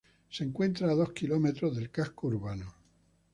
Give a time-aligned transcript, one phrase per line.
[0.31, 2.73] Se encuentra a dos kilómetros del casco urbano.